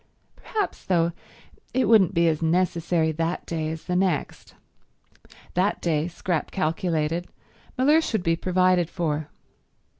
Perhaps, 0.35 0.85
though, 0.85 1.11
it 1.75 1.87
wouldn't 1.87 2.15
be 2.15 2.27
as 2.27 2.41
necessary 2.41 3.11
that 3.11 3.45
day 3.45 3.69
as 3.69 3.83
the 3.83 3.95
next. 3.95 4.55
That 5.53 5.79
day, 5.79 6.07
Scrap 6.07 6.49
calculated, 6.49 7.27
Mellersh 7.77 8.11
would 8.13 8.23
be 8.23 8.35
provided 8.35 8.89
for. 8.89 9.29